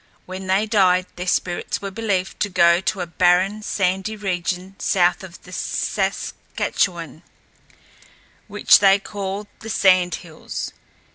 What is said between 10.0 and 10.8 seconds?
Hills.